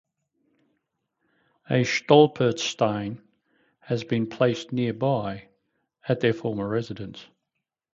A 1.69 1.83
"stolperstein" 1.83 3.21
has 3.81 4.03
been 4.03 4.25
placed 4.25 4.71
nearby 4.73 5.49
at 6.09 6.21
their 6.21 6.33
former 6.33 6.67
residence. 6.67 7.23